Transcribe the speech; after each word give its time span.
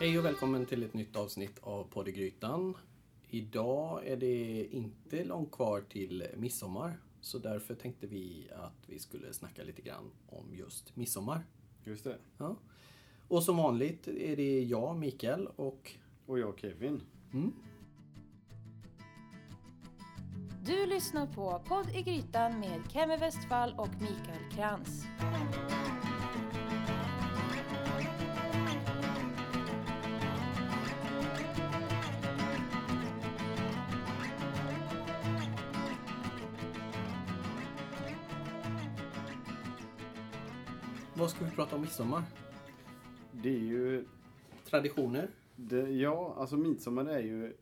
Hej 0.00 0.18
och 0.18 0.24
välkommen 0.24 0.66
till 0.66 0.82
ett 0.82 0.94
nytt 0.94 1.16
avsnitt 1.16 1.58
av 1.62 1.84
Poddgrytan. 1.84 2.74
Idag 3.28 4.06
är 4.06 4.16
det 4.16 4.64
inte 4.64 5.24
långt 5.24 5.52
kvar 5.52 5.80
till 5.88 6.26
midsommar. 6.36 7.00
Så 7.20 7.38
därför 7.38 7.74
tänkte 7.74 8.06
vi 8.06 8.50
att 8.56 8.88
vi 8.88 8.98
skulle 8.98 9.32
snacka 9.32 9.62
lite 9.62 9.82
grann 9.82 10.10
om 10.26 10.54
just 10.54 10.96
midsommar. 10.96 11.44
Just 11.84 12.04
det. 12.04 12.16
Ja. 12.38 12.56
Och 13.28 13.42
som 13.42 13.56
vanligt 13.56 14.08
är 14.08 14.36
det 14.36 14.62
jag, 14.62 14.96
Mikael 14.96 15.46
och... 15.56 15.92
Och 16.26 16.38
jag 16.38 16.58
Kevin. 16.58 17.00
Mm, 17.32 17.52
Du 20.66 20.86
lyssnar 20.86 21.26
på 21.26 21.62
Podd 21.68 21.88
i 21.94 22.02
Grytan 22.02 22.60
med 22.60 22.82
Kemi 22.92 23.16
Westfall 23.16 23.74
och 23.78 24.00
Mikael 24.00 24.52
Krantz. 24.56 25.04
Ska 41.40 41.48
vi 41.48 41.56
prata 41.56 41.76
om 41.76 41.82
midsommar? 41.82 42.22
Det 43.32 43.48
är 43.48 43.58
ju... 43.58 44.04
Traditioner? 44.64 45.30
Det, 45.56 45.90
ja, 45.90 46.34
alltså 46.38 46.56
midsommar 46.56 47.04
är 47.04 47.20
ju 47.20 47.56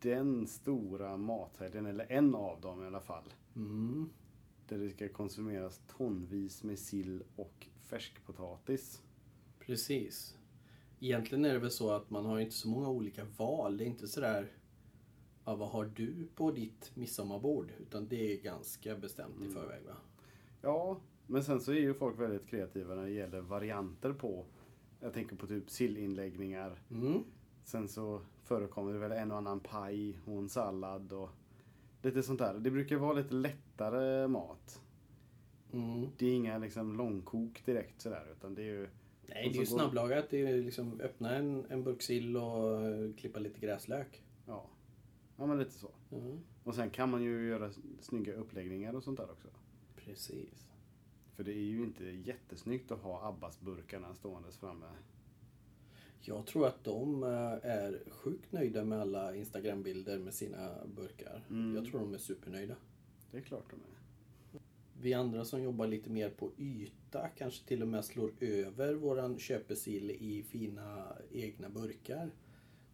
den 0.00 0.46
stora 0.46 1.16
mathelgen, 1.16 1.86
eller 1.86 2.12
en 2.12 2.34
av 2.34 2.60
dem 2.60 2.82
i 2.82 2.86
alla 2.86 3.00
fall. 3.00 3.24
Mm. 3.56 4.10
Där 4.68 4.78
det 4.78 4.90
ska 4.90 5.08
konsumeras 5.08 5.80
tonvis 5.96 6.62
med 6.62 6.78
sill 6.78 7.22
och 7.36 7.66
färskpotatis. 7.82 9.02
Precis. 9.58 10.36
Egentligen 11.00 11.44
är 11.44 11.52
det 11.52 11.58
väl 11.58 11.70
så 11.70 11.90
att 11.90 12.10
man 12.10 12.26
har 12.26 12.38
inte 12.38 12.54
så 12.54 12.68
många 12.68 12.88
olika 12.88 13.24
val. 13.36 13.76
Det 13.76 13.84
är 13.84 13.86
inte 13.86 14.08
sådär, 14.08 14.52
ja, 15.44 15.54
vad 15.54 15.68
har 15.68 15.84
du 15.84 16.28
på 16.34 16.50
ditt 16.50 16.90
midsommarbord? 16.94 17.72
Utan 17.80 18.08
det 18.08 18.32
är 18.32 18.42
ganska 18.42 18.96
bestämt 18.96 19.42
i 19.42 19.48
förväg 19.48 19.82
va? 19.86 19.96
Ja, 20.62 21.00
men 21.26 21.44
sen 21.44 21.60
så 21.60 21.72
är 21.72 21.76
ju 21.76 21.94
folk 21.94 22.20
väldigt 22.20 22.46
kreativa 22.46 22.94
när 22.94 23.04
det 23.04 23.10
gäller 23.10 23.40
varianter 23.40 24.12
på. 24.12 24.44
Jag 25.00 25.12
tänker 25.12 25.36
på 25.36 25.46
typ 25.46 25.70
sillinläggningar. 25.70 26.78
Mm. 26.90 27.24
Sen 27.64 27.88
så 27.88 28.20
förekommer 28.42 28.92
det 28.92 28.98
väl 28.98 29.12
en 29.12 29.30
och 29.30 29.38
annan 29.38 29.60
paj 29.60 30.18
och 30.24 30.38
en 30.38 30.48
sallad 30.48 31.12
och 31.12 31.30
lite 32.02 32.22
sånt 32.22 32.38
där. 32.38 32.54
Det 32.54 32.70
brukar 32.70 32.96
vara 32.96 33.12
lite 33.12 33.34
lättare 33.34 34.28
mat. 34.28 34.80
Mm. 35.72 36.08
Det 36.18 36.26
är 36.26 36.34
inga 36.34 36.58
liksom 36.58 36.96
långkok 36.96 37.62
direkt 37.64 38.00
sådär 38.00 38.26
utan 38.32 38.54
det 38.54 38.62
är 38.62 38.66
ju... 38.66 38.88
Nej, 39.26 39.50
det 39.52 39.58
är 39.58 39.60
ju 39.60 39.66
snabblagat. 39.66 40.30
Det 40.30 40.42
är 40.42 40.56
ju 40.56 40.62
liksom 40.62 41.00
öppna 41.00 41.36
en, 41.36 41.64
en 41.68 41.84
burk 41.84 42.02
sill 42.02 42.36
och 42.36 42.82
eh, 42.82 43.14
klippa 43.16 43.38
lite 43.38 43.60
gräslök. 43.60 44.22
Ja. 44.46 44.70
Ja 45.36 45.46
men 45.46 45.58
lite 45.58 45.72
så. 45.72 45.90
Mm. 46.12 46.40
Och 46.64 46.74
sen 46.74 46.90
kan 46.90 47.10
man 47.10 47.22
ju 47.22 47.48
göra 47.48 47.70
snygga 48.00 48.34
uppläggningar 48.34 48.94
och 48.94 49.02
sånt 49.02 49.18
där 49.18 49.30
också. 49.30 49.48
Precis. 49.96 50.66
För 51.36 51.44
det 51.44 51.52
är 51.52 51.62
ju 51.62 51.82
inte 51.82 52.04
jättesnyggt 52.04 52.90
att 52.90 53.02
ha 53.02 53.28
Abbas-burkarna 53.28 54.14
ståendes 54.14 54.56
framme. 54.56 54.86
Jag 56.20 56.46
tror 56.46 56.66
att 56.66 56.84
de 56.84 57.22
eh, 57.22 57.70
är 57.70 58.02
sjukt 58.10 58.52
nöjda 58.52 58.84
med 58.84 59.00
alla 59.00 59.36
Instagram-bilder 59.36 60.18
med 60.18 60.34
sina 60.34 60.86
burkar. 60.96 61.44
Mm. 61.50 61.74
Jag 61.74 61.86
tror 61.86 62.00
de 62.00 62.14
är 62.14 62.18
supernöjda. 62.18 62.76
Det 63.30 63.36
är 63.36 63.42
klart 63.42 63.70
de 63.70 63.76
är. 63.76 64.60
Vi 65.00 65.14
andra 65.14 65.44
som 65.44 65.62
jobbar 65.62 65.86
lite 65.86 66.10
mer 66.10 66.30
på 66.30 66.50
yta 66.58 67.28
kanske 67.28 67.68
till 67.68 67.82
och 67.82 67.88
med 67.88 68.04
slår 68.04 68.32
över 68.40 68.94
våran 68.94 69.38
köpesill 69.38 70.10
i 70.10 70.42
fina 70.42 71.16
egna 71.32 71.68
burkar 71.68 72.30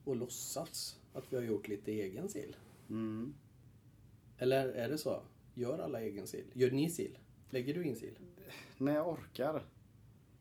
och 0.04 0.16
låtsas 0.16 1.00
att 1.12 1.32
vi 1.32 1.36
har 1.36 1.42
gjort 1.42 1.68
lite 1.68 1.92
egen 1.92 2.28
sill. 2.28 2.56
Mm. 2.88 3.34
Eller 4.38 4.68
är 4.68 4.88
det 4.88 4.98
så? 4.98 5.22
Gör 5.54 5.78
alla 5.78 6.00
egen 6.00 6.26
sill? 6.26 6.44
Gör 6.52 6.70
ni 6.70 6.90
sill? 6.90 7.18
Lägger 7.50 7.74
du 7.74 7.84
in 7.84 7.96
sill? 7.96 8.18
När 8.78 8.94
jag 8.94 9.08
orkar. 9.08 9.62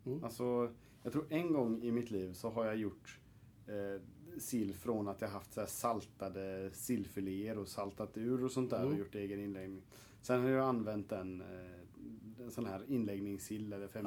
Mm. 0.06 0.24
Alltså, 0.24 0.74
jag 1.03 1.12
tror 1.14 1.25
en 1.30 1.53
gång 1.53 1.84
i 1.84 1.92
mitt 1.92 2.12
liv 2.12 2.34
så 2.34 2.50
har 2.50 2.66
jag 2.66 2.78
gjort 2.78 3.20
eh, 3.68 4.02
sill 4.40 4.74
från 4.74 5.08
att 5.08 5.22
jag 5.22 5.28
haft 5.30 5.53
så 5.53 5.59
här 5.59 5.68
saltade 5.68 6.69
sillfiléer 6.74 7.58
och 7.58 7.68
saltat 7.68 8.18
ur 8.18 8.44
och 8.44 8.52
sånt 8.52 8.69
där 8.69 8.80
Mm. 8.81 8.94
och 8.94 9.00
gjort 9.00 9.16
egen 9.16 9.40
inläggning. 9.40 9.81
Sen 10.22 10.42
har 10.42 10.50
jag 10.50 10.66
använt 10.66 11.12
en, 11.12 11.42
eh, 11.42 12.44
en 12.44 12.52
sån 12.52 12.66
här 12.66 12.84
inläggningssill 12.88 13.74
eller 13.74 13.88
fem 13.88 14.06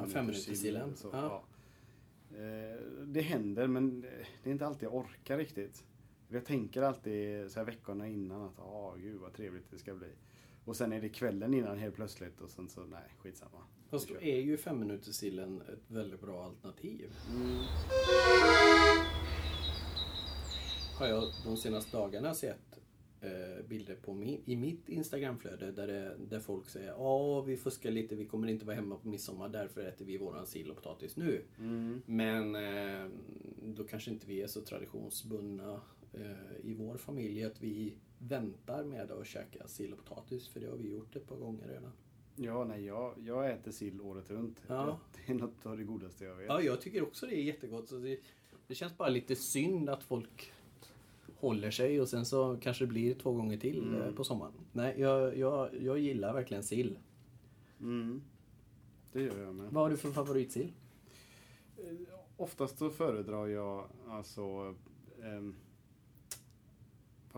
Ja. 0.91 0.95
Så, 0.95 1.09
Ja. 1.13 1.43
ja. 2.31 2.37
Eh, 2.37 2.79
det 3.05 3.21
händer 3.21 3.67
men 3.67 4.01
det 4.01 4.49
är 4.49 4.51
inte 4.51 4.67
alltid 4.67 4.83
jag 4.83 4.95
orkar 4.95 5.37
riktigt. 5.37 5.83
Jag 6.29 6.45
tänker 6.45 6.81
alltid 6.81 7.51
så 7.51 7.59
här 7.59 7.65
veckorna 7.65 8.07
innan 8.07 8.41
att 8.41 8.59
ah 8.59 8.95
gud 8.95 9.19
vad 9.21 9.33
trevligt 9.33 9.71
det 9.71 9.77
ska 9.77 9.93
bli. 9.95 10.07
Och 10.65 10.75
sen 10.75 10.93
är 10.93 11.01
det 11.01 11.09
kvällen 11.09 11.53
innan 11.53 11.77
helt 11.77 11.95
plötsligt 11.95 12.41
och 12.41 12.49
sen 12.49 12.69
så 12.69 12.85
nej 12.85 13.09
skitsamma. 13.17 13.59
Fast 13.89 14.09
då 14.09 14.21
är 14.21 14.39
ju 14.39 14.57
femminutersillen 14.57 15.61
ett 15.61 15.91
väldigt 15.91 16.21
bra 16.21 16.43
alternativ. 16.43 17.11
Mm. 17.29 17.57
Har 20.99 21.07
jag 21.07 21.23
de 21.45 21.57
senaste 21.57 21.97
dagarna 21.97 22.33
sett 22.33 22.79
eh, 23.21 23.65
bilder 23.67 23.95
på 23.95 24.13
min, 24.13 24.41
i 24.45 24.55
mitt 24.55 24.89
Instagramflöde 24.89 25.71
där, 25.71 25.87
det, 25.87 26.17
där 26.29 26.39
folk 26.39 26.69
säger 26.69 26.87
ja 26.87 27.41
vi 27.41 27.57
fuskar 27.57 27.91
lite, 27.91 28.15
vi 28.15 28.25
kommer 28.25 28.47
inte 28.47 28.65
vara 28.65 28.75
hemma 28.75 28.95
på 28.95 29.07
midsommar 29.07 29.49
därför 29.49 29.81
äter 29.81 30.05
vi 30.05 30.17
våran 30.17 30.47
sill 30.47 30.69
och 30.69 30.75
potatis 30.75 31.17
nu. 31.17 31.45
Mm. 31.59 32.01
Men 32.05 32.55
eh, 32.55 33.09
då 33.63 33.83
kanske 33.83 34.11
inte 34.11 34.27
vi 34.27 34.41
är 34.41 34.47
så 34.47 34.61
traditionsbundna 34.61 35.81
eh, 36.13 36.69
i 36.69 36.73
vår 36.73 36.97
familj 36.97 37.43
att 37.43 37.63
vi 37.63 37.93
väntar 38.27 38.83
med 38.83 39.11
att 39.11 39.27
käka 39.27 39.67
sill 39.67 39.93
och 39.93 39.99
potatis 40.05 40.47
för 40.47 40.59
det 40.59 40.67
har 40.69 40.77
vi 40.77 40.91
gjort 40.91 41.15
ett 41.15 41.27
par 41.27 41.35
gånger 41.37 41.67
redan. 41.67 41.91
Ja, 42.35 42.63
nej, 42.63 42.85
jag, 42.85 43.13
jag 43.25 43.51
äter 43.51 43.71
sill 43.71 44.01
året 44.01 44.29
runt. 44.31 44.63
Ja. 44.67 44.99
Det 45.25 45.31
är 45.33 45.35
något 45.35 45.65
av 45.65 45.77
det 45.77 45.83
godaste 45.83 46.25
jag 46.25 46.35
vet. 46.35 46.47
Ja, 46.47 46.61
jag 46.61 46.81
tycker 46.81 47.03
också 47.03 47.25
det 47.25 47.35
är 47.35 47.43
jättegott. 47.43 47.89
Så 47.89 47.97
det, 47.97 48.19
det 48.67 48.75
känns 48.75 48.97
bara 48.97 49.09
lite 49.09 49.35
synd 49.35 49.89
att 49.89 50.03
folk 50.03 50.53
håller 51.35 51.71
sig 51.71 52.01
och 52.01 52.09
sen 52.09 52.25
så 52.25 52.57
kanske 52.61 52.83
det 52.83 52.87
blir 52.87 53.13
två 53.15 53.31
gånger 53.31 53.57
till 53.57 53.83
Mm. 53.83 54.01
eh, 54.01 54.11
på 54.13 54.23
sommaren. 54.23 54.53
Nej, 54.71 54.95
jag, 54.99 55.37
jag, 55.37 55.69
jag 55.81 55.99
gillar 55.99 56.33
verkligen 56.33 56.63
sill. 56.63 56.99
Mm. 57.79 58.21
Det 59.11 59.21
gör 59.21 59.39
jag 59.43 59.55
med. 59.55 59.65
Vad 59.71 59.83
har 59.83 59.89
du 59.89 59.97
för 59.97 60.11
favoritsill? 60.11 60.73
Eh, 61.77 61.83
Oftast 62.37 62.77
så 62.77 62.89
föredrar 62.89 63.47
jag 63.47 63.85
alltså 64.07 64.75
ehm, 65.23 65.55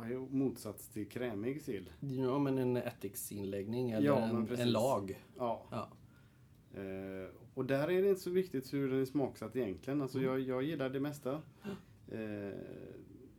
är 0.03 0.17
motsats 0.35 0.87
till 0.89 1.07
krämig 1.09 1.61
sill? 1.61 1.89
Ja, 1.99 2.39
men 2.39 2.57
en 2.57 2.77
ättiksinläggning 2.77 3.91
eller 3.91 4.07
Ja, 4.07 4.17
en, 4.19 4.47
en 4.59 4.71
lag. 4.71 5.23
Ja. 5.37 5.65
Ja. 5.71 5.89
Eh, 6.81 7.29
och 7.53 7.65
där 7.65 7.91
är 7.91 8.01
det 8.01 8.09
inte 8.09 8.21
så 8.21 8.29
viktigt 8.29 8.73
hur 8.73 8.89
den 8.89 9.01
är 9.01 9.05
smaksatt 9.05 9.55
egentligen. 9.55 10.01
Alltså 10.01 10.17
Mm. 10.17 10.29
jag, 10.29 10.39
jag 10.39 10.63
gillar 10.63 10.89
det 10.89 10.99
mesta. 10.99 11.41
Eh, 12.07 12.19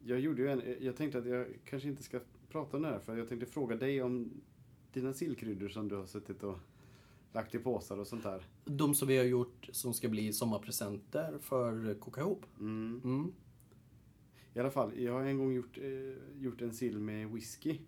jag 0.05 0.21
gjorde 0.21 0.43
ju 0.43 0.49
en, 0.49 0.63
jag 0.81 0.97
tänkte 0.97 1.19
att 1.19 1.27
jag 1.27 1.47
kanske 1.65 1.89
inte 1.89 2.03
ska 2.03 2.21
prata 2.51 2.77
om 2.77 2.83
det 2.83 2.89
här 2.89 2.99
för 2.99 3.17
jag 3.17 3.29
tänkte 3.29 3.47
fråga 3.47 3.77
dig 3.77 4.03
om 4.03 4.31
dina 4.93 5.13
sillkryddor 5.13 5.69
som 5.69 5.89
du 5.89 5.97
har 5.97 6.07
suttit 6.07 6.43
och 6.43 6.59
lagt 7.33 7.55
i 7.55 7.59
påsar 7.59 7.99
och 7.99 8.07
sånt 8.07 8.23
där. 8.23 8.47
De 8.65 8.95
som 8.95 9.09
vi 9.09 9.17
har 9.19 9.25
gjort 9.25 9.69
som 9.73 9.95
ska 9.95 10.09
bli 10.09 10.33
sommarpresenter 10.33 11.39
för 11.41 11.95
Koka 11.95 12.21
ihop. 12.21 12.47
Mm. 12.61 13.01
Mm. 13.05 13.33
I 14.57 14.59
alla 14.61 14.71
fall, 14.71 15.01
jag 15.01 15.13
har 15.13 15.23
en 15.23 15.39
gång 15.39 15.53
gjort, 15.53 15.79
eh, 15.79 16.43
gjort 16.43 16.63
en 16.63 16.73
sill 16.73 16.99
med 16.99 17.31
whisky. 17.31 17.79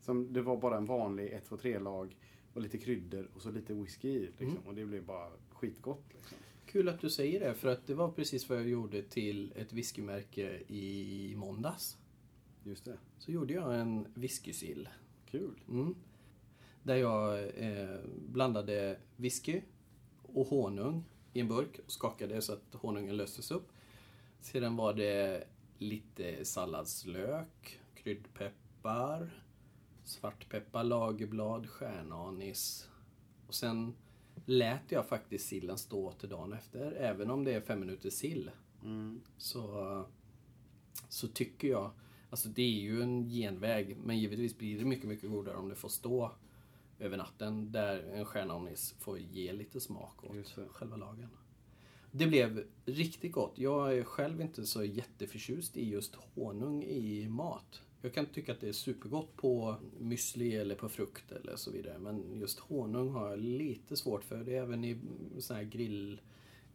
Som, 0.00 0.32
det 0.32 0.42
var 0.42 0.56
bara 0.56 0.76
en 0.76 0.86
vanlig 0.86 1.32
1, 1.32 1.44
2, 1.44 1.56
3-lag 1.56 2.16
och 2.52 2.60
lite 2.60 2.78
kryddor 2.78 3.30
och 3.34 3.42
så 3.42 3.50
lite 3.50 3.74
whisky 3.74 4.08
i. 4.08 4.20
Liksom. 4.20 4.48
Mm. 4.48 4.62
Och 4.66 4.74
det 4.74 4.84
blev 4.84 5.04
bara 5.04 5.30
skitgott. 5.50 6.04
Liksom. 6.14 6.38
Kul 6.66 6.88
att 6.88 7.00
du 7.00 7.10
säger 7.10 7.40
det, 7.40 7.54
för 7.54 7.68
att 7.68 7.86
det 7.86 7.94
var 7.94 8.10
precis 8.10 8.48
vad 8.48 8.58
jag 8.58 8.68
gjorde 8.68 9.02
till 9.02 9.52
ett 9.56 9.72
whiskymärke 9.72 10.62
i 10.68 11.34
måndags. 11.36 11.98
Just 12.64 12.84
det. 12.84 12.98
Så 13.18 13.32
gjorde 13.32 13.54
jag 13.54 13.80
en 13.80 14.06
whiskysill. 14.14 14.88
Kul. 15.26 15.60
Mm. 15.68 15.94
Där 16.82 16.96
jag 16.96 17.38
eh, 17.38 18.00
blandade 18.28 18.98
whisky 19.16 19.60
och 20.22 20.46
honung 20.46 21.04
i 21.32 21.40
en 21.40 21.48
burk 21.48 21.80
och 21.84 21.92
skakade 21.92 22.42
så 22.42 22.52
att 22.52 22.74
honungen 22.74 23.16
löstes 23.16 23.50
upp. 23.50 23.72
Sedan 24.40 24.76
var 24.76 24.94
det 24.94 25.44
lite 25.82 26.44
salladslök, 26.44 27.80
kryddpeppar, 27.94 29.30
svartpeppar, 30.04 30.84
lagerblad, 30.84 31.68
stjärnanis. 31.70 32.88
Och 33.46 33.54
sen 33.54 33.94
lät 34.46 34.92
jag 34.92 35.08
faktiskt 35.08 35.48
sillen 35.48 35.78
stå 35.78 36.12
till 36.12 36.28
dagen 36.28 36.52
efter. 36.52 36.92
Även 36.92 37.30
om 37.30 37.44
det 37.44 37.52
är 37.52 37.60
fem 37.60 37.80
minuters 37.80 38.14
sill 38.14 38.50
Mm. 38.84 39.20
så, 39.36 40.04
så 41.08 41.28
tycker 41.28 41.68
jag, 41.68 41.90
alltså 42.30 42.48
det 42.48 42.62
är 42.62 42.80
ju 42.80 43.02
en 43.02 43.28
genväg, 43.28 43.96
men 43.96 44.18
givetvis 44.18 44.58
blir 44.58 44.78
det 44.78 44.84
mycket, 44.84 45.08
mycket 45.08 45.30
godare 45.30 45.56
om 45.56 45.68
det 45.68 45.74
får 45.74 45.88
stå 45.88 46.32
över 46.98 47.16
natten 47.16 47.72
där 47.72 48.02
en 48.02 48.24
stjärnanis 48.24 48.94
får 48.98 49.18
ge 49.18 49.52
lite 49.52 49.80
smak 49.80 50.24
åt 50.24 50.58
själva 50.70 50.96
lagen. 50.96 51.28
Det 52.14 52.26
blev 52.26 52.64
riktigt 52.84 53.32
gott. 53.32 53.58
Jag 53.58 53.98
är 53.98 54.04
själv 54.04 54.40
inte 54.40 54.66
så 54.66 54.84
jätteförtjust 54.84 55.76
i 55.76 55.88
just 55.90 56.14
honung 56.14 56.84
i 56.84 57.28
mat. 57.28 57.82
Jag 58.02 58.14
kan 58.14 58.26
tycka 58.26 58.52
att 58.52 58.60
det 58.60 58.68
är 58.68 58.72
supergott 58.72 59.36
på 59.36 59.76
müsli 60.00 60.60
eller 60.60 60.74
på 60.74 60.88
frukt 60.88 61.32
eller 61.32 61.56
så 61.56 61.70
vidare. 61.70 61.98
Men 61.98 62.40
just 62.40 62.58
honung 62.58 63.08
har 63.08 63.30
jag 63.30 63.38
lite 63.38 63.96
svårt 63.96 64.24
för. 64.24 64.44
Det 64.44 64.56
är 64.56 64.62
även 64.62 64.84
i 64.84 64.98
sån 65.38 65.56
här 65.56 65.64
grill, 65.64 66.20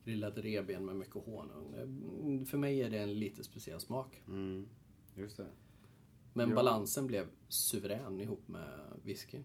grillade 0.05 0.41
revben 0.41 0.85
med 0.85 0.95
mycket 0.95 1.15
honung. 1.25 2.45
För 2.45 2.57
mig 2.57 2.81
är 2.81 2.89
det 2.89 2.97
en 2.99 3.19
lite 3.19 3.43
speciell 3.43 3.79
smak. 3.79 4.21
Mm. 4.27 4.67
Just 5.15 5.37
det. 5.37 5.47
Men 6.33 6.49
Ja. 6.49 6.55
balansen 6.55 7.07
blev 7.07 7.27
suverän 7.47 8.21
ihop 8.21 8.47
med 8.47 8.79
whiskyn. 9.03 9.43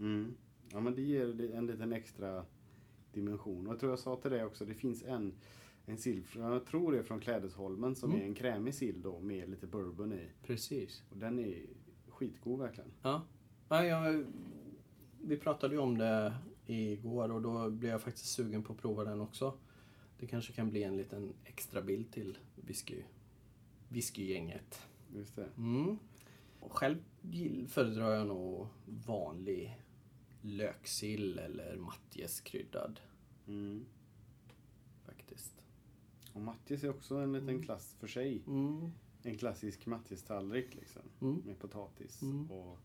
Mm. 0.00 0.34
Ja 0.72 0.80
men 0.80 0.94
det 0.94 1.02
ger 1.02 1.54
en 1.54 1.66
liten 1.66 1.92
extra 1.92 2.44
dimension. 3.14 3.66
Och 3.66 3.72
jag 3.72 3.80
tror 3.80 3.92
jag 3.92 3.98
sa 3.98 4.16
till 4.16 4.30
dig 4.30 4.44
också, 4.44 4.64
det 4.64 4.74
finns 4.74 5.02
en, 5.02 5.32
en 5.86 5.98
sill, 5.98 6.22
jag 6.34 6.66
tror 6.66 6.92
det 6.92 6.98
är 6.98 7.02
från 7.02 7.20
Klädesholmen, 7.20 7.94
som 7.96 8.10
Mm. 8.10 8.22
är 8.22 8.26
en 8.26 8.34
krämig 8.34 8.74
sill 8.74 9.02
då 9.02 9.20
med 9.20 9.48
lite 9.50 9.66
bourbon 9.66 10.12
i. 10.12 10.28
Precis. 10.46 11.02
Och 11.10 11.16
den 11.16 11.38
är 11.38 11.62
skitgod 12.08 12.58
verkligen. 12.58 12.90
Ja. 13.02 13.22
ja 13.68 13.84
jag, 13.84 14.24
vi 15.20 15.36
pratade 15.36 15.74
ju 15.74 15.80
om 15.80 15.98
det 15.98 16.34
igår 16.66 17.32
och 17.32 17.42
då 17.42 17.70
blev 17.70 17.90
jag 17.92 18.02
faktiskt 18.02 18.26
sugen 18.26 18.62
på 18.62 18.72
att 18.72 18.78
prova 18.78 19.04
den 19.04 19.20
också. 19.20 19.54
Det 20.18 20.26
kanske 20.26 20.52
kan 20.52 20.70
bli 20.70 20.82
en 20.82 20.96
liten 20.96 21.32
extra 21.44 21.82
bild 21.82 22.12
till 22.12 22.38
whisky, 22.56 23.02
whiskygänget. 23.88 24.82
Just 25.14 25.36
det. 25.36 25.48
Mm. 25.56 25.98
Och 26.60 26.72
Själv 26.72 26.96
föredrar 27.68 28.10
jag 28.14 28.26
nog 28.26 28.66
vanlig 28.86 29.80
löksill 30.44 31.38
eller 31.38 31.76
matjeskryddad 31.76 33.00
Mm. 33.48 33.84
faktiskt. 35.04 35.62
Och 36.32 36.40
matjes 36.40 36.84
är 36.84 36.90
också 36.90 37.16
en 37.16 37.32
liten 37.32 37.62
klass 37.62 37.96
för 38.00 38.06
sig. 38.06 38.42
Mm. 38.46 38.90
En 39.22 39.38
klassisk 39.38 39.86
matjestallrik 39.86 40.74
liksom. 40.74 41.02
Mm. 41.20 41.42
Med 41.46 41.58
potatis 41.58 42.22
Mm. 42.22 42.50
och 42.50 42.78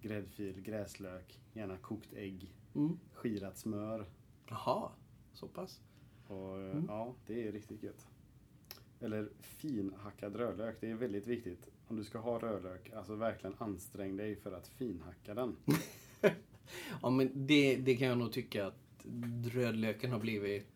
gräddfil, 0.00 0.60
gräslök, 0.60 1.40
gärna 1.52 1.76
kokt 1.76 2.12
ägg, 2.12 2.54
Mm. 2.74 2.98
skirat 3.12 3.58
smör. 3.58 4.06
Jaha, 4.48 4.92
så 5.32 5.48
pass. 5.48 5.80
Och 6.26 6.60
eh, 6.60 6.70
Mm. 6.72 6.84
ja, 6.88 7.14
det 7.26 7.48
är 7.48 7.52
riktigt 7.52 7.82
gött. 7.82 8.06
Eller 9.00 9.28
finhackad 9.40 10.36
rödlök, 10.36 10.80
det 10.80 10.90
är 10.90 10.94
väldigt 10.94 11.26
viktigt. 11.26 11.68
Om 11.88 11.96
du 11.96 12.04
ska 12.04 12.18
ha 12.18 12.38
rödlök, 12.38 12.90
alltså 12.92 13.14
verkligen 13.14 13.56
ansträng 13.58 14.16
dig 14.16 14.36
för 14.36 14.52
att 14.52 14.68
finhacka 14.68 15.34
den. 15.34 15.56
Ja 17.02 17.10
men 17.10 17.46
det, 17.46 17.76
det 17.76 17.96
kan 17.96 18.08
jag 18.08 18.18
nog 18.18 18.32
tycka 18.32 18.66
att 18.66 19.06
rödlöken 19.52 20.12
har 20.12 20.18
blivit 20.18 20.66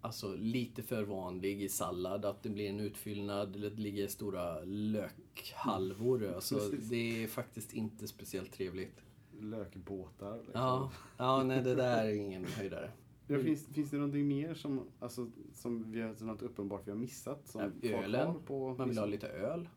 alltså, 0.00 0.34
lite 0.36 0.82
för 0.82 1.02
vanlig 1.02 1.62
i 1.62 1.68
sallad. 1.68 2.24
Att 2.24 2.42
det 2.42 2.48
blir 2.48 2.70
en 2.70 2.80
utfyllnad 2.80 3.56
eller 3.56 3.70
det 3.70 3.82
ligger 3.82 4.08
stora 4.08 4.60
lökhalvor. 4.64 6.34
Alltså, 6.34 6.54
Precis. 6.54 6.88
det 6.88 7.22
är 7.22 7.26
faktiskt 7.26 7.72
inte 7.72 8.08
speciellt 8.08 8.52
trevligt. 8.52 9.00
Lökbåtar. 9.40 10.36
Liksom. 10.36 10.60
Ja, 10.60 10.92
ja 11.16 11.42
nej 11.42 11.62
det 11.62 11.74
där 11.74 12.04
är 12.04 12.12
ingen 12.14 12.44
höjdare. 12.44 12.90
Ja, 13.26 13.38
finns, 13.38 13.66
finns 13.66 13.90
det 13.90 13.96
någonting 13.96 14.28
mer 14.28 14.54
som, 14.54 14.80
alltså, 15.00 15.30
som 15.52 15.92
vi 15.92 16.00
har, 16.00 16.24
något 16.24 16.42
uppenbart 16.42 16.86
vi 16.86 16.90
har 16.90 16.98
missat? 16.98 17.48
Som 17.48 17.72
Ja, 17.80 17.88
ölen. 17.88 18.34
På 18.46 18.74
Man 18.74 18.88
vill 18.88 18.98
ha 18.98 19.06
lite 19.06 19.28
öl 19.28 19.68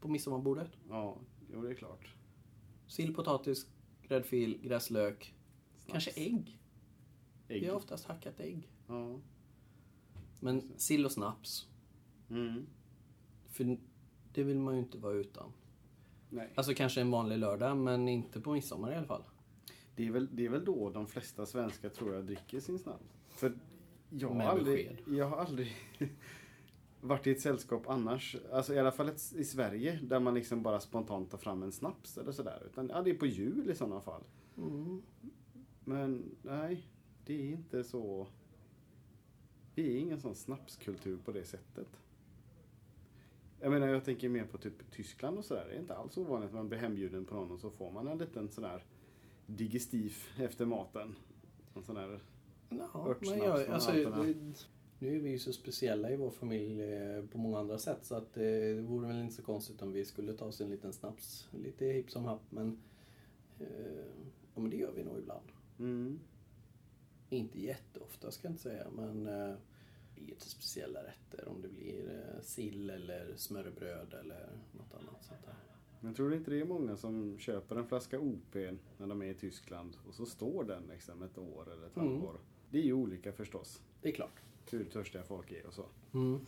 på 0.00 0.08
midsommarbordet. 0.08 0.70
Ja, 0.88 1.16
jo 1.52 1.62
det 1.62 1.70
är 1.70 1.74
klart. 1.74 2.14
Sill, 2.86 3.14
potatis, 3.14 3.66
gräddfil, 4.08 4.58
gräslök. 4.62 5.34
Snaps. 5.76 5.92
Kanske 5.92 6.10
ägg. 6.10 6.60
Ägg. 7.48 7.60
Vi 7.62 7.68
har 7.68 7.76
oftast 7.76 8.04
hackat 8.04 8.40
ägg. 8.40 8.68
Ja. 8.86 9.20
Men 10.40 10.72
sill 10.76 11.04
och 11.04 11.12
snaps. 11.12 11.68
Mm. 12.30 12.66
För 13.48 13.78
det 14.32 14.42
vill 14.42 14.58
man 14.58 14.74
ju 14.74 14.80
inte 14.80 14.98
vara 14.98 15.14
utan. 15.14 15.52
Nej. 16.30 16.52
Alltså 16.54 16.74
kanske 16.74 17.00
en 17.00 17.10
vanlig 17.10 17.38
lördag, 17.38 17.76
men 17.76 18.08
inte 18.08 18.40
på 18.40 18.52
midsommar 18.52 18.92
i 18.92 18.96
alla 18.96 19.06
fall. 19.06 19.22
Det 19.96 20.06
är, 20.06 20.10
väl, 20.10 20.28
det 20.32 20.44
är 20.44 20.48
väl 20.48 20.64
då 20.64 20.90
de 20.90 21.06
flesta 21.06 21.46
svenskar 21.46 21.88
tror 21.88 22.14
jag 22.14 22.26
dricker 22.26 22.60
sin 22.60 22.78
snaps. 22.78 23.04
För 23.28 23.52
jag 24.10 24.28
har 24.28 24.34
Med 24.34 24.48
aldrig, 24.48 24.88
besked. 24.88 25.14
jag 25.14 25.28
har 25.28 25.36
aldrig 25.36 25.72
varit 27.00 27.26
i 27.26 27.30
ett 27.30 27.40
sällskap 27.40 27.88
annars, 27.88 28.36
alltså 28.52 28.74
i 28.74 28.78
alla 28.78 28.92
fall 28.92 29.08
ett, 29.08 29.32
i 29.36 29.44
Sverige, 29.44 30.00
där 30.02 30.20
man 30.20 30.34
liksom 30.34 30.62
bara 30.62 30.80
spontant 30.80 31.30
tar 31.30 31.38
fram 31.38 31.62
en 31.62 31.72
snaps 31.72 32.18
eller 32.18 32.32
sådär. 32.32 32.62
Utan 32.66 32.88
ja, 32.88 33.02
det 33.02 33.10
är 33.10 33.14
på 33.14 33.26
jul 33.26 33.70
i 33.70 33.74
sådana 33.74 34.00
fall. 34.00 34.22
Mm. 34.56 35.02
Men 35.84 36.36
nej, 36.42 36.88
det 37.24 37.34
är 37.34 37.52
inte 37.52 37.84
så... 37.84 38.26
Vi 39.74 39.96
är 39.96 40.00
ingen 40.00 40.20
sån 40.20 40.34
snapskultur 40.34 41.18
på 41.24 41.32
det 41.32 41.44
sättet. 41.44 41.88
Jag 43.60 43.70
menar, 43.70 43.88
jag 43.88 44.04
tänker 44.04 44.28
mer 44.28 44.44
på 44.44 44.58
typ 44.58 44.90
Tyskland 44.90 45.38
och 45.38 45.44
sådär. 45.44 45.66
Det 45.68 45.74
är 45.74 45.80
inte 45.80 45.94
alls 45.94 46.16
ovanligt 46.16 46.48
att 46.48 46.54
man 46.54 46.68
blir 46.68 46.78
hembjuden 46.78 47.24
på 47.24 47.34
någon 47.34 47.50
och 47.50 47.60
så 47.60 47.70
får 47.70 47.90
man 47.90 48.08
en 48.08 48.18
liten 48.18 48.48
sån 48.48 48.64
där 48.64 48.84
digestiv 49.46 50.16
efter 50.38 50.66
maten. 50.66 51.14
En 51.74 51.82
sån 51.82 51.94
där... 51.94 52.20
Örtsnaps 52.94 53.30
men 53.30 53.38
jag, 53.38 53.68
alltså, 53.68 53.92
det, 53.92 54.34
nu 54.98 55.16
är 55.16 55.20
vi 55.20 55.30
ju 55.30 55.38
så 55.38 55.52
speciella 55.52 56.10
i 56.10 56.16
vår 56.16 56.30
familj 56.30 56.82
eh, 56.82 57.24
på 57.24 57.38
många 57.38 57.58
andra 57.58 57.78
sätt 57.78 57.98
så 58.04 58.14
att 58.14 58.36
eh, 58.36 58.42
det 58.42 58.80
vore 58.82 59.08
väl 59.08 59.20
inte 59.22 59.34
så 59.34 59.42
konstigt 59.42 59.82
om 59.82 59.92
vi 59.92 60.04
skulle 60.04 60.32
ta 60.32 60.44
oss 60.44 60.60
en 60.60 60.70
liten 60.70 60.92
snaps. 60.92 61.48
Lite 61.64 61.84
hipp 61.86 62.10
som 62.10 62.24
happ 62.24 62.42
men, 62.50 62.78
eh, 63.60 63.66
ja, 64.54 64.60
men 64.60 64.70
det 64.70 64.76
gör 64.76 64.92
vi 64.92 65.04
nog 65.04 65.18
ibland. 65.18 65.46
Mm. 65.78 66.20
Inte 67.30 67.60
jätteofta 67.60 68.30
ska 68.30 68.46
jag 68.48 68.52
inte 68.52 68.62
säga 68.62 68.86
men 68.96 69.24
det 69.24 70.32
är 70.32 70.36
till 70.38 70.50
speciella 70.50 71.00
rätter 71.02 71.48
om 71.48 71.62
det 71.62 71.68
blir 71.68 72.24
sill 72.42 72.90
eller 72.90 73.32
smörrebröd 73.36 74.14
eller 74.14 74.48
något 74.72 74.94
annat 74.94 75.24
sånt 75.24 75.40
där. 75.46 75.54
Men 76.00 76.14
tror 76.14 76.30
du 76.30 76.36
inte 76.36 76.50
det 76.50 76.60
är 76.60 76.64
många 76.64 76.96
som 76.96 77.38
köper 77.38 77.76
en 77.76 77.86
flaska 77.86 78.20
OP 78.20 78.54
när 78.98 79.06
de 79.06 79.22
är 79.22 79.26
i 79.26 79.34
Tyskland 79.34 79.96
och 80.08 80.14
så 80.14 80.26
står 80.26 80.64
den 80.64 80.82
liksom 80.90 81.22
ett 81.22 81.38
år 81.38 81.72
eller 81.72 81.86
ett 81.86 81.96
Mm. 81.96 82.08
halvår? 82.08 82.40
Det 82.70 82.78
är 82.78 82.82
ju 82.82 82.92
olika 82.92 83.32
förstås. 83.32 83.82
Det 84.02 84.08
är 84.08 84.12
klart. 84.12 84.42
Hur 84.70 84.84
törstiga 84.84 85.22
folk 85.22 85.52
är 85.52 85.66
och 85.66 85.74
så. 85.74 85.86
Mm. 86.14 86.40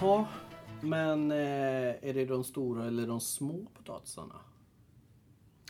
Ja, 0.00 0.28
men 0.82 1.30
eh, 1.30 1.38
är 2.08 2.14
det 2.14 2.24
de 2.24 2.44
stora 2.44 2.86
eller 2.86 3.06
de 3.06 3.20
små 3.20 3.66
potatisarna 3.74 4.40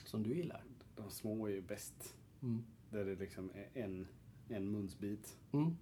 som 0.04 0.23
du 0.23 0.35
gillar? 0.35 0.64
De 0.97 1.11
små 1.11 1.47
är 1.47 1.50
ju 1.50 1.62
bäst. 1.62 2.14
Mm. 2.42 2.64
Där 2.90 3.04
det 3.04 3.14
liksom 3.14 3.50
är 3.54 3.83
en, 3.83 4.07
en 4.49 4.71
munsbit. 4.71 5.37
Mm. 5.52 5.76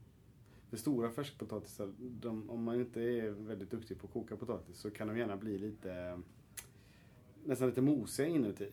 För 0.72 0.76
stora 0.78 1.10
färskpotatisar, 1.10 1.92
de, 1.98 2.50
om 2.50 2.64
man 2.64 2.80
inte 2.80 3.00
är 3.02 3.30
väldigt 3.30 3.70
duktig 3.70 3.98
på 3.98 4.06
att 4.06 4.12
koka 4.12 4.36
potatis 4.36 4.76
så 4.76 4.90
kan 4.90 5.08
de 5.08 5.18
gärna 5.18 5.36
bli 5.36 5.58
lite 5.58 6.20
nästan 7.44 7.68
lite 7.68 7.82
mosiga 7.82 8.26
inuti. 8.26 8.68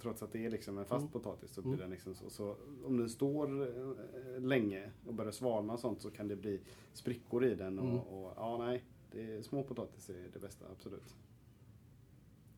Trots 0.00 0.22
att 0.22 0.32
det 0.32 0.44
är 0.46 0.50
liksom 0.50 0.78
en 0.78 0.84
fast 0.84 1.00
Mm. 1.02 1.12
potatis 1.12 1.50
så 1.50 1.62
blir 1.62 1.72
Mm. 1.72 1.80
den 1.80 1.90
liksom 1.90 2.14
så. 2.14 2.30
Så 2.30 2.56
om 2.84 2.96
den 2.96 3.10
står 3.10 3.62
eh, 3.62 4.40
länge 4.40 4.90
och 5.06 5.14
börjar 5.14 5.32
svalna 5.32 5.72
och 5.72 5.80
sånt 5.80 6.00
så 6.02 6.10
kan 6.10 6.28
det 6.28 6.36
bli 6.36 6.60
sprickor 6.92 7.44
i 7.44 7.54
den. 7.54 7.78
Och, 7.78 7.84
Mm. 7.88 7.98
och 7.98 8.32
ja, 8.36 8.58
nej. 8.58 8.84
Det 9.10 9.32
är, 9.36 9.42
små 9.42 9.62
potatis 9.64 10.10
är 10.10 10.28
det 10.32 10.38
bästa, 10.38 10.64
absolut. 10.72 11.14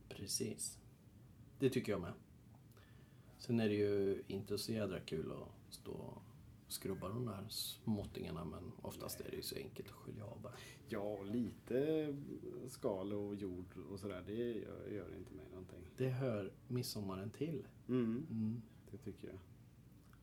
Precis. 0.08 0.78
Det 1.58 1.70
tycker 1.70 1.92
jag 1.92 2.00
med. 2.00 2.12
Sen 3.38 3.60
är 3.60 3.68
det 3.68 3.74
ju 3.74 4.22
inte 4.26 4.58
så 4.58 4.72
jädra 4.72 5.00
kul 5.00 5.32
att 5.32 5.74
stå 5.74 6.22
skrubba 6.74 7.08
de 7.08 7.26
där 7.26 7.44
småttingarna 7.48 8.44
men 8.44 8.72
oftast 8.82 9.20
är 9.20 9.30
det 9.30 9.36
ju 9.36 9.42
så 9.42 9.56
enkelt 9.56 9.88
att 9.88 9.94
skölja 9.94 10.24
av 10.24 10.40
bara. 10.40 10.52
Ja, 10.88 10.98
och 11.00 11.26
lite 11.26 12.08
skal 12.66 13.12
och 13.12 13.34
jord 13.34 13.76
och 13.90 14.00
sådär, 14.00 14.22
det 14.26 14.32
gör, 14.34 14.88
gör 14.90 15.14
inte 15.16 15.34
mig 15.34 15.46
någonting. 15.50 15.86
Det 15.96 16.08
hör 16.08 16.52
midsommaren 16.68 17.30
till. 17.30 17.66
Mm, 17.88 18.26
Mm. 18.30 18.62
det 18.90 18.96
tycker 18.96 19.28
jag. 19.28 19.38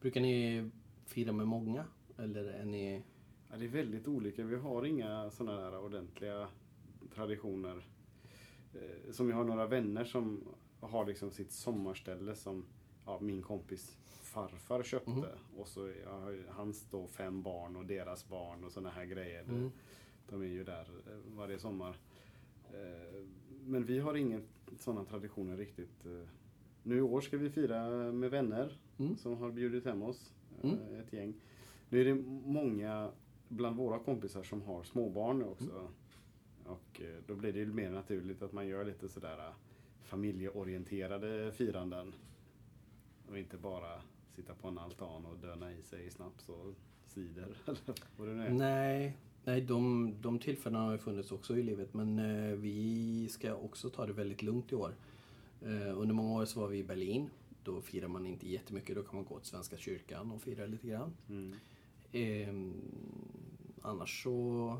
Brukar 0.01 0.21
ni 0.21 0.69
fira 1.05 1.31
med 1.31 1.47
många? 1.47 1.85
Eller 2.17 2.43
är 2.45 2.65
ni... 2.65 3.03
Ja, 3.51 3.57
det 3.57 3.65
är 3.65 3.69
väldigt 3.69 4.07
olika. 4.07 4.43
Vi 4.43 4.55
har 4.55 4.85
inga 4.85 5.29
sådana 5.31 5.61
där 5.61 5.79
ordentliga 5.79 6.47
traditioner. 7.15 7.87
Eh, 8.73 9.11
som 9.11 9.29
jag 9.29 9.35
har 9.35 9.43
några 9.43 9.67
vänner 9.67 10.03
som 10.03 10.43
har 10.79 11.05
liksom 11.05 11.31
sitt 11.31 11.51
sommarställe 11.51 12.35
som 12.35 12.65
ja, 13.05 13.19
min 13.21 13.41
kompis 13.41 13.97
farfar 14.31 14.83
köpte. 14.83 15.09
Mhm. 15.11 15.25
Och 15.57 15.67
så 15.67 15.91
ja, 16.05 16.31
hans 16.49 16.85
då 16.91 17.07
fem 17.07 17.41
barn 17.43 17.75
och 17.75 17.85
deras 17.85 18.27
barn 18.29 18.63
och 18.63 18.71
sådana 18.71 18.89
här 18.89 19.05
grejer. 19.05 19.43
Mm. 19.43 19.71
De 20.29 20.41
är 20.41 20.45
ju 20.45 20.63
där 20.63 20.81
eh, 21.07 21.35
varje 21.37 21.59
sommar. 21.59 21.97
Eh, 22.73 23.23
Men 23.65 23.85
vi 23.85 23.99
har 23.99 24.15
inga 24.15 24.41
sådana 24.79 25.05
traditioner 25.05 25.57
riktigt. 25.57 26.05
eh. 26.05 26.27
Nu 26.83 26.97
i 26.97 27.01
år 27.01 27.21
ska 27.21 27.37
vi 27.37 27.49
fira 27.49 27.89
med 28.11 28.31
vänner 28.31 28.77
Mm. 28.99 29.17
som 29.17 29.37
har 29.37 29.51
bjudit 29.51 29.85
hem 29.85 30.01
oss. 30.03 30.33
Mm. 30.63 30.77
Ett 30.95 31.13
gäng. 31.13 31.33
Nu 31.89 32.01
är 32.01 32.05
det 32.05 32.15
många 32.45 33.11
bland 33.47 33.77
våra 33.77 33.99
kompisar 33.99 34.43
som 34.43 34.61
har 34.61 34.83
småbarn 34.83 35.43
också. 35.43 35.71
Mm. 35.71 35.87
Och 36.65 37.01
då 37.27 37.35
blir 37.35 37.53
det 37.53 37.59
ju 37.59 37.73
mer 37.73 37.89
naturligt 37.91 38.41
att 38.41 38.51
man 38.53 38.67
gör 38.67 38.85
lite 38.85 39.09
sådär 39.09 39.53
familjeorienterade 40.03 41.51
firanden. 41.51 42.13
Och 43.31 43.37
inte 43.37 43.57
bara 43.57 44.01
sitta 44.35 44.53
på 44.53 44.67
en 44.67 44.77
altan 44.77 45.25
och 45.25 45.37
döna 45.37 45.71
i 45.73 45.83
sig 45.83 46.11
snaps 46.11 46.49
och 46.49 46.73
cider 47.05 47.47
eller 47.65 47.79
vad 48.17 48.27
det 48.27 48.33
nu 48.33 48.45
är. 48.45 48.49
Nej, 48.49 49.17
nej 49.43 49.61
de, 49.61 50.13
de 50.21 50.39
tillfällena 50.39 50.83
har 50.83 50.91
ju 50.91 50.97
funnits 50.97 51.31
också 51.31 51.57
i 51.57 51.63
livet 51.63 51.93
men 51.93 52.19
eh, 52.19 52.55
vi 52.55 53.27
ska 53.31 53.55
också 53.55 53.89
ta 53.89 54.05
det 54.05 54.13
väldigt 54.13 54.41
lugnt 54.41 54.71
i 54.71 54.75
år. 54.75 54.95
Eh, 55.61 55.99
under 55.99 56.13
många 56.13 56.39
år 56.39 56.45
så 56.45 56.59
var 56.59 56.67
vi 56.67 56.77
i 56.77 56.83
Berlin. 56.83 57.29
Då 57.63 57.81
firar 57.81 58.07
man 58.07 58.27
inte 58.27 58.49
jättemycket, 58.49 58.95
då 58.95 59.03
kan 59.03 59.15
man 59.15 59.25
gå 59.25 59.39
till 59.39 59.49
Svenska 59.49 59.77
kyrkan 59.77 60.31
och 60.31 60.41
fira 60.41 60.65
lite 60.65 60.87
grann. 60.87 61.13
Mm. 61.29 61.55
Eh, 62.11 62.73
annars 63.81 64.23
så, 64.23 64.77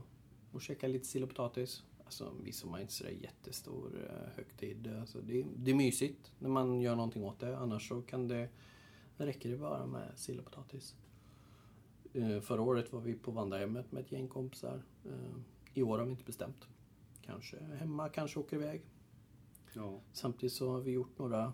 och 0.51 0.61
käka 0.61 0.87
lite 0.87 1.05
sill 1.05 1.23
och 1.23 1.29
potatis. 1.29 1.83
Alltså 2.11 2.33
midsommar 2.43 2.77
är 2.77 2.81
inte 2.81 2.93
sådär 2.93 3.11
jättestor 3.11 4.09
eh, 4.09 4.35
högtid. 4.35 4.87
Alltså, 4.99 5.21
det, 5.21 5.45
det 5.55 5.71
är 5.71 5.75
mysigt 5.75 6.31
när 6.39 6.49
man 6.49 6.81
gör 6.81 6.95
någonting 6.95 7.23
åt 7.23 7.39
det. 7.39 7.57
Annars 7.57 7.87
så 7.87 8.01
kan 8.01 8.27
det, 8.27 8.49
räcker 9.17 9.49
det 9.49 9.57
bara 9.57 9.85
med 9.85 10.11
sill 10.15 10.39
och 10.39 10.45
potatis. 10.45 10.95
Eh, 12.13 12.39
förra 12.41 12.61
året 12.61 12.93
var 12.93 13.01
vi 13.01 13.13
på 13.13 13.31
vandrarhemmet 13.31 13.91
med 13.91 14.03
ett 14.03 14.11
gäng 14.11 14.27
kompisar. 14.27 14.83
Eh, 15.05 15.11
I 15.73 15.83
år 15.83 15.97
har 15.97 16.05
vi 16.05 16.11
inte 16.11 16.23
bestämt. 16.23 16.67
Kanske 17.21 17.57
hemma, 17.79 18.09
kanske 18.09 18.39
åker 18.39 18.57
iväg. 18.57 18.81
Ja. 19.73 19.99
Samtidigt 20.13 20.53
så 20.53 20.71
har 20.71 20.81
vi 20.81 20.91
gjort 20.91 21.17
några 21.19 21.53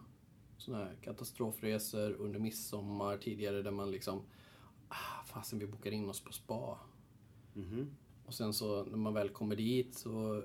sådana 0.57 0.85
här 0.85 0.95
katastrofresor 1.01 2.11
under 2.11 2.39
midsommar 2.39 3.17
tidigare 3.17 3.61
där 3.61 3.71
man 3.71 3.91
liksom 3.91 4.21
ah, 4.87 5.23
fasen 5.25 5.59
vi 5.59 5.67
bokar 5.67 5.91
in 5.91 6.09
oss 6.09 6.23
på 6.23 6.33
spa. 6.33 6.79
Mhm. 7.53 7.95
Och 8.27 8.33
sen 8.33 8.53
så 8.53 8.83
när 8.83 8.97
man 8.97 9.13
väl 9.13 9.29
kommer 9.29 9.55
dit 9.55 9.95
så 9.95 10.43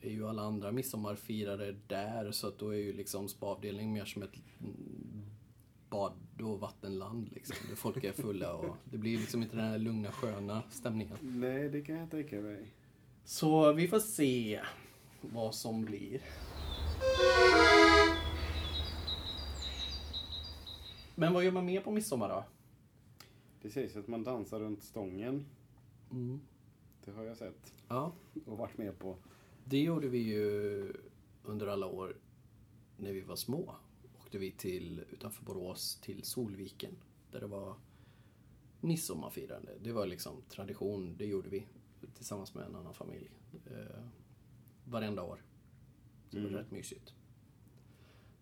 är 0.00 0.10
ju 0.10 0.28
alla 0.28 0.42
andra 0.42 0.72
midsommarfirare 0.72 1.76
där 1.86 2.30
så 2.30 2.48
att 2.48 2.58
då 2.58 2.74
är 2.74 2.78
ju 2.78 2.92
liksom 2.92 3.28
spaavdelningen 3.28 3.92
mer 3.92 4.04
som 4.04 4.22
ett 4.22 4.34
bad 5.88 6.12
och 6.42 6.60
vattenland 6.60 7.32
liksom. 7.32 7.56
Där 7.68 7.76
folk 7.76 8.04
är 8.04 8.12
fulla 8.12 8.54
och 8.54 8.76
det 8.84 8.98
blir 8.98 9.18
liksom 9.18 9.42
inte 9.42 9.56
den 9.56 9.64
här 9.64 9.78
lugna 9.78 10.10
sköna 10.10 10.62
stämningen. 10.70 11.16
Nej, 11.20 11.68
det 11.68 11.82
kan 11.82 11.96
jag 11.96 12.10
tänka 12.10 12.40
mig. 12.40 12.74
Så 13.24 13.72
vi 13.72 13.88
får 13.88 14.00
se 14.00 14.60
vad 15.20 15.54
som 15.54 15.84
blir. 15.84 16.22
Men 21.14 21.32
vad 21.32 21.44
gör 21.44 21.52
man 21.52 21.64
mer 21.66 21.80
på 21.80 21.90
midsommar 21.90 22.28
då? 22.28 22.44
Det 23.62 23.70
sägs 23.70 23.96
att 23.96 24.08
man 24.08 24.24
dansar 24.24 24.60
runt 24.60 24.82
stången. 24.82 25.46
Mm. 26.10 26.40
Det 27.04 27.10
har 27.12 27.24
jag 27.24 27.36
sett 27.36 27.74
Ja, 27.88 28.12
och 28.46 28.58
varit 28.58 28.78
med 28.78 28.98
på. 28.98 29.16
det 29.64 29.78
gjorde 29.82 30.08
vi 30.08 30.18
ju 30.18 30.92
under 31.44 31.66
alla 31.66 31.86
år 31.86 32.16
när 32.96 33.12
vi 33.12 33.20
var 33.20 33.36
små. 33.36 33.74
Åkte 34.20 34.38
vi 34.38 34.50
till, 34.50 35.04
utanför 35.10 35.44
Borås 35.44 35.98
till 36.02 36.22
Solviken 36.24 36.96
där 37.30 37.40
det 37.40 37.46
var 37.46 37.74
midsommarfirande. 38.80 39.72
Det 39.82 39.92
var 39.92 40.06
liksom 40.06 40.42
tradition, 40.48 41.16
det 41.18 41.26
gjorde 41.26 41.48
vi 41.48 41.66
tillsammans 42.14 42.54
med 42.54 42.64
en 42.66 42.76
annan 42.76 42.94
familj. 42.94 43.30
Eh, 43.66 44.04
varenda 44.84 45.22
år. 45.22 45.42
Så 46.30 46.36
det 46.36 46.42
var 46.42 46.48
Mm. 46.48 46.60
rätt 46.60 46.70
mysigt. 46.70 47.14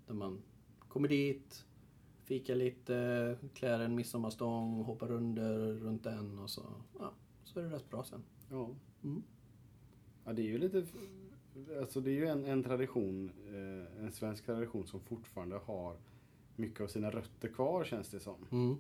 Där 0.07 0.15
man 0.15 0.43
kommer 0.89 1.09
dit, 1.09 1.65
fikar 2.25 2.55
lite, 2.55 3.39
klär 3.55 3.81
en 3.81 3.95
midsommarstång, 3.95 4.83
hoppar 4.85 5.11
under 5.11 5.73
runt 5.73 6.05
den 6.05 6.39
och 6.39 6.51
så, 6.51 6.63
ja, 6.99 7.13
så 7.45 7.61
är 7.61 7.65
det 7.65 7.71
rätt 7.71 7.91
bra 7.91 8.05
sen. 8.05 8.23
Ja. 8.53 8.71
Mm. 9.05 9.23
Ja, 10.25 10.33
det 10.33 10.43
är 10.43 10.47
ju 10.47 10.59
lite... 10.59 10.87
Alltså 11.81 12.01
det 12.01 12.11
är 12.11 12.15
ju 12.15 12.27
en, 12.27 12.45
en 12.45 12.63
tradition, 12.63 13.31
eh, 13.49 14.05
en 14.05 14.13
svensk 14.13 14.45
tradition 14.45 14.87
som 14.87 15.01
fortfarande 15.01 15.57
har 15.57 15.97
mycket 16.57 16.81
av 16.81 16.87
sina 16.87 17.11
rötter 17.11 17.49
kvar 17.49 17.85
känns 17.85 18.09
det 18.11 18.21
som. 18.21 18.47
Mm. 18.51 18.77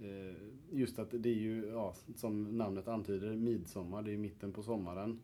Eh, 0.00 0.36
just 0.70 0.98
att 0.98 1.10
det 1.10 1.28
är 1.28 1.34
ju, 1.34 1.66
ja, 1.66 1.94
som 2.16 2.58
namnet 2.58 2.88
antyder, 2.88 3.36
midsommar. 3.36 4.02
Det 4.02 4.12
är 4.12 4.18
mitten 4.18 4.52
på 4.52 4.62
sommaren. 4.62 5.20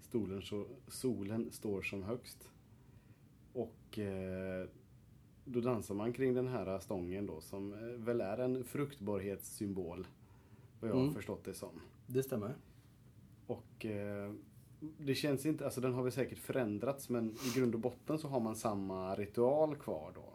Stolen 0.00 0.42
så, 0.42 0.66
solen 0.88 1.50
står 1.52 1.82
som 1.82 2.02
högst. 2.02 2.50
Och 3.52 3.98
eh, 3.98 4.68
då 5.44 5.60
dansar 5.60 5.94
man 5.94 6.12
kring 6.12 6.34
den 6.34 6.48
här 6.48 6.78
stången 6.78 7.26
då 7.26 7.40
som 7.40 7.72
eh, 7.72 7.78
väl 7.80 8.20
är 8.20 8.38
en 8.38 8.64
fruktbarhetssymbol. 8.64 10.06
Vad 10.80 10.90
jag 10.90 10.94
har 10.94 11.02
Mm. 11.02 11.14
förstått 11.14 11.44
det 11.44 11.54
som. 11.54 11.80
Det 12.06 12.22
stämmer. 12.22 12.54
Och 13.50 13.86
eh, 13.86 14.32
det 14.98 15.14
känns 15.14 15.46
inte, 15.46 15.64
alltså 15.64 15.80
den 15.80 15.94
har 15.94 16.02
väl 16.02 16.12
säkert 16.12 16.38
förändrats 16.38 17.08
men 17.08 17.30
i 17.30 17.58
grund 17.58 17.74
och 17.74 17.80
botten 17.80 18.18
så 18.18 18.28
har 18.28 18.40
man 18.40 18.56
samma 18.56 19.14
ritual 19.14 19.76
kvar 19.76 20.12
då. 20.14 20.32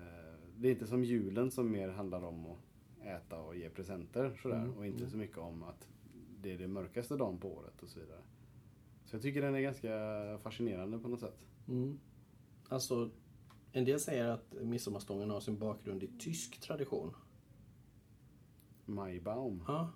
Eh, 0.00 0.34
det 0.56 0.68
är 0.68 0.72
inte 0.72 0.86
som 0.86 1.04
julen 1.04 1.50
som 1.50 1.72
mer 1.72 1.88
handlar 1.88 2.24
om 2.24 2.46
att 2.46 2.58
äta 3.06 3.40
och 3.40 3.56
ge 3.56 3.70
presenter 3.70 4.38
sådär 4.42 4.56
Mm, 4.56 4.76
och 4.76 4.86
inte 4.86 4.98
mm. 4.98 5.10
så 5.10 5.16
mycket 5.16 5.38
om 5.38 5.62
att 5.62 5.88
det 6.42 6.52
är 6.52 6.58
den 6.58 6.72
mörkaste 6.72 7.16
dagen 7.16 7.38
på 7.38 7.48
året 7.48 7.82
och 7.82 7.88
så 7.88 8.00
vidare. 8.00 8.20
Så 9.04 9.16
jag 9.16 9.22
tycker 9.22 9.42
den 9.42 9.54
är 9.54 9.60
ganska 9.60 9.90
fascinerande 10.42 10.98
på 10.98 11.08
något 11.08 11.20
sätt. 11.20 11.46
Mm. 11.68 11.98
Alltså, 12.68 13.10
en 13.72 13.84
del 13.84 14.00
säger 14.00 14.28
att 14.28 14.54
midsommarstången 14.60 15.30
har 15.30 15.40
sin 15.40 15.58
bakgrund 15.58 16.02
i 16.02 16.10
tysk 16.18 16.60
tradition. 16.60 17.14
Maibaum. 18.84 19.64
Ja. 19.66 19.90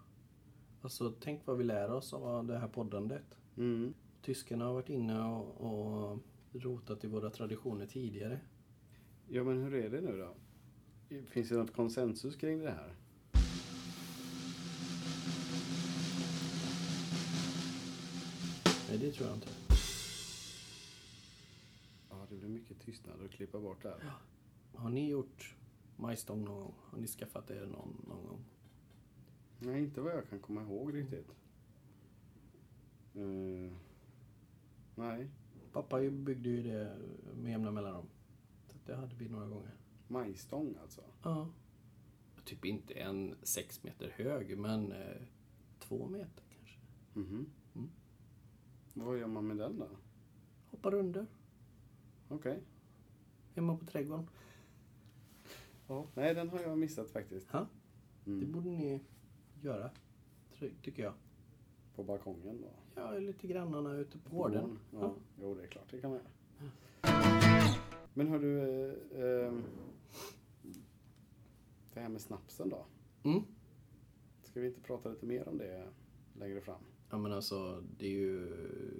Alltså, 0.84 1.14
tänk 1.20 1.46
vad 1.46 1.58
vi 1.58 1.64
lär 1.64 1.90
oss 1.90 2.12
av 2.12 2.46
det 2.46 2.58
här 2.58 2.68
poddandet. 2.68 3.24
Mm. 3.56 3.94
Tyskarna 4.22 4.64
har 4.64 4.72
varit 4.72 4.88
inne 4.88 5.24
och, 5.24 5.60
och 5.60 6.18
rotat 6.52 7.04
i 7.04 7.06
våra 7.06 7.30
traditioner 7.30 7.86
tidigare. 7.86 8.40
Ja 9.28 9.44
men 9.44 9.62
hur 9.62 9.74
är 9.74 9.90
det 9.90 10.00
nu 10.00 10.18
då? 10.18 10.34
Finns 11.26 11.48
det 11.48 11.56
något 11.56 11.72
konsensus 11.72 12.36
kring 12.36 12.58
det 12.58 12.70
här? 12.70 12.94
Nej, 18.88 18.98
det 18.98 19.12
tror 19.12 19.28
jag 19.28 19.36
inte. 19.36 19.48
Ja, 22.10 22.26
det 22.30 22.36
blir 22.36 22.48
mycket 22.48 22.80
tystnad 22.80 23.24
att 23.24 23.30
klippa 23.30 23.60
bort 23.60 23.82
där. 23.82 24.12
Har 24.74 24.90
ni 24.90 25.08
gjort 25.08 25.54
majstång 25.96 26.44
någon 26.44 26.60
gång? 26.60 26.74
Har 26.90 26.98
ni 26.98 27.06
skaffat 27.06 27.50
er 27.50 27.66
någon, 27.66 28.04
någon 28.08 28.26
gång? 28.26 28.44
Nej, 29.58 29.80
inte 29.82 30.00
vad 30.00 30.12
jag 30.16 30.28
kan 30.28 30.38
komma 30.40 30.62
ihåg 30.62 30.94
riktigt. 30.94 31.28
Eh, 33.14 33.72
nej, 34.94 35.28
Pappa 35.72 36.00
byggde 36.10 36.48
ju 36.48 36.62
det 36.62 36.96
med 37.36 37.50
jämna 37.50 37.70
mellanrum. 37.70 38.06
Så 38.66 38.76
det 38.86 38.94
hade 38.96 39.14
vi 39.16 39.28
några 39.28 39.46
gånger. 39.46 39.70
majstång 40.08 40.74
alltså. 40.82 41.00
Ja. 41.22 41.48
Typ 42.44 42.64
inte 42.64 42.94
en 42.94 43.34
sex 43.42 43.82
meter 43.82 44.10
hög, 44.16 44.58
men 44.58 44.92
eh, 44.92 45.22
två 45.78 46.08
meter 46.08 46.44
kanske. 46.56 46.78
Mhm. 47.14 47.46
Mm. 47.74 47.90
Vad 48.94 49.18
gör 49.18 49.26
man 49.26 49.46
med 49.46 49.56
den 49.56 49.78
då? 49.78 49.88
Hoppar 50.70 50.94
under, 50.94 51.26
Okej. 52.28 52.60
hemma 53.54 53.76
på 53.76 53.84
trädgården. 53.86 54.28
Ja. 55.88 56.06
Nej, 56.14 56.34
den 56.34 56.48
har 56.48 56.60
jag 56.60 56.78
missat 56.78 57.10
faktiskt. 57.10 57.48
Ja, 57.52 57.66
det 58.24 58.30
Mm. 58.30 58.52
borde 58.52 58.68
ni 58.70 59.00
göra, 59.64 59.90
ty- 60.58 60.70
tycker 60.82 61.02
jag. 61.02 61.12
På 61.96 62.02
balkongen 62.04 62.60
då? 62.60 62.68
Ja, 62.94 63.10
lite 63.18 63.46
grannarna 63.46 63.92
ute 63.96 64.18
på 64.18 64.36
gården. 64.36 64.78
Ja. 64.90 64.98
Ja. 65.00 65.14
Jo, 65.40 65.54
det 65.54 65.62
är 65.62 65.66
klart 65.66 65.84
det 65.90 66.00
kan 66.00 66.10
man 66.10 66.18
göra. 66.20 66.30
Men 68.14 68.28
hör 68.28 68.38
du, 68.38 68.60
eh, 69.12 69.46
ehm, 69.48 69.62
det 71.94 72.00
här 72.00 72.08
med 72.08 72.20
snapsen 72.20 72.68
då? 72.68 72.86
Mm. 73.22 73.42
Ska 74.42 74.60
vi 74.60 74.66
inte 74.66 74.80
prata 74.80 75.08
lite 75.08 75.26
mer 75.26 75.48
om 75.48 75.58
det 75.58 75.88
längre 76.38 76.60
fram? 76.60 76.80
Ja 77.10 77.18
men 77.18 77.32
alltså, 77.32 77.82
det 77.98 78.06
är 78.06 78.10
ju, 78.10 78.48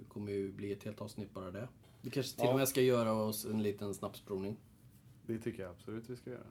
kommer 0.07 0.31
ju 0.31 0.51
bli 0.51 0.71
ett 0.71 0.83
helt 0.83 1.01
avsnitt 1.01 1.33
bara 1.33 1.51
det. 1.51 1.67
Vi 2.01 2.09
kanske 2.09 2.35
till 2.37 2.45
Ja. 2.45 2.51
och 2.53 2.59
med 2.59 2.67
ska 2.67 2.81
göra 2.81 3.13
oss 3.13 3.45
en 3.45 3.63
liten 3.63 3.93
snapsprovning. 3.93 4.57
Det 5.25 5.39
tycker 5.39 5.63
jag 5.63 5.71
absolut 5.71 6.09
vi 6.09 6.15
ska 6.15 6.29
göra. 6.29 6.47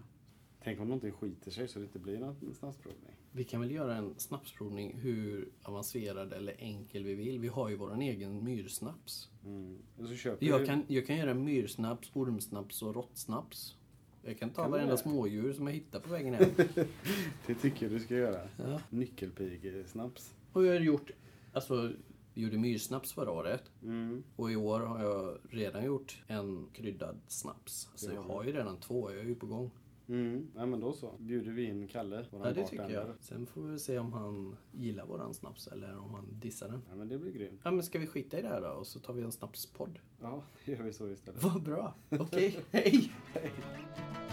Tänk 0.65 0.81
om 0.81 0.89
någonting 0.89 1.13
skiter 1.13 1.51
sig 1.51 1.69
så 1.69 1.79
det 1.79 1.85
inte 1.85 1.99
blir 1.99 2.19
någon 2.19 2.55
snapsprovning. 2.55 3.13
Vi 3.33 3.45
kan 3.45 3.61
väl 3.61 3.71
göra 3.71 3.97
en 3.97 4.15
snapsprovning 4.17 4.95
hur 5.01 5.49
avancerad 5.63 6.33
eller 6.33 6.55
enkel 6.59 7.05
vi 7.05 7.15
vill. 7.15 7.39
Vi 7.39 7.49
har 7.49 7.69
ju 7.69 7.77
våran 7.77 8.03
egen 8.03 8.45
myrsnaps. 8.45 9.31
Mm. 9.45 9.79
Jag 10.39 10.59
vi- 10.59 10.67
kan, 10.67 10.83
jag 10.89 11.07
kan 11.07 11.17
göra 11.17 11.35
myrsnaps, 11.35 12.11
ormsnaps 12.13 12.83
och 12.83 12.95
råttsnaps. 12.95 13.77
Jag 14.23 14.39
kan 14.39 14.51
ta 14.51 14.63
Kan 14.63 14.71
varenda 14.71 14.97
smådjur 14.97 15.53
som 15.53 15.67
jag 15.67 15.75
hittar 15.75 16.01
på 16.01 16.11
vägen 16.11 16.35
hem. 16.35 16.51
Det 17.47 17.55
tycker 17.55 17.87
jag 17.87 17.93
du 17.93 18.01
ska 18.01 18.15
göra. 18.15 18.49
Ja. 18.57 18.81
Nyckelpigesnaps. 18.91 20.35
Och 20.53 20.65
jag 20.65 20.73
har 20.73 20.81
gjort, 20.81 21.11
alltså, 21.53 21.93
gjorde 22.35 22.59
myrsnaps 22.59 23.13
förra 23.13 23.31
året. 23.31 23.63
Mm. 23.83 24.23
Och 24.37 24.53
i 24.53 24.57
år 24.57 24.81
har 24.81 25.05
jag 25.05 25.39
redan 25.51 25.85
gjort 25.85 26.23
en 26.27 26.69
kryddad 26.73 27.21
snaps. 27.29 27.89
Så 27.95 28.11
jag 28.11 28.23
har 28.23 28.35
har 28.35 28.45
ju 28.45 28.53
redan 28.53 28.81
två, 28.81 29.11
jag 29.11 29.21
är 29.21 29.25
ju 29.25 29.35
på 29.35 29.47
gång. 29.47 29.71
Mm. 30.09 30.47
Ja, 30.57 30.67
men 30.67 30.81
då 30.81 30.93
så. 30.93 31.15
Bjuder 31.19 31.53
vi 31.53 31.65
in 31.65 31.89
Kalle, 31.89 32.25
våran 32.31 32.47
Ja, 32.47 32.53
det 32.53 32.65
tycker 32.67 32.77
bartender. 32.83 33.07
jag. 33.07 33.17
Sen 33.21 33.47
får 33.47 33.63
vi 33.63 33.79
se 33.79 33.99
om 33.99 34.13
han 34.13 34.57
gillar 34.73 35.07
våran 35.07 35.35
snaps 35.35 35.67
eller 35.67 35.99
om 35.99 36.15
han 36.15 36.27
dissar 36.41 36.69
den. 36.69 36.83
Ja, 36.91 36.97
men 36.97 37.09
det 37.09 37.19
blir 37.19 37.33
grymt. 37.33 37.61
Ja, 37.65 37.71
men 37.71 37.83
ska 37.83 37.99
vi 37.99 38.07
skita 38.07 38.39
i 38.39 38.43
det 38.43 38.49
här 38.49 38.61
då 38.61 38.69
och 38.69 38.87
så 38.87 39.01
tar 39.01 39.15
vi 39.15 39.23
en 39.23 39.33
snapspodd? 39.33 39.99
Ja, 40.21 40.43
det 40.65 40.73
gör 40.73 40.83
vi 40.83 40.93
så 40.93 41.09
istället. 41.09 41.43
Vad 41.43 41.63
bra. 41.63 41.95
Okej! 42.11 42.57
Hej. 42.71 43.13